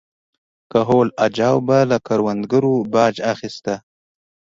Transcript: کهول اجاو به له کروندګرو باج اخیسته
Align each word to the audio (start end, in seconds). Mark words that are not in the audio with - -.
کهول 0.71 1.07
اجاو 1.25 1.57
به 1.67 1.77
له 1.89 1.97
کروندګرو 2.07 2.73
باج 2.93 3.15
اخیسته 3.33 3.75